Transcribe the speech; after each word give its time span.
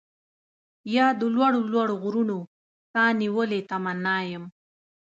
يا 0.95 1.07
د 1.19 1.21
لوړو 1.35 1.59
لوړو 1.71 1.95
غرونو، 2.03 2.37
ساه 2.91 3.09
نيولې 3.21 3.59
تمنا 3.71 4.17
يم 4.31 4.43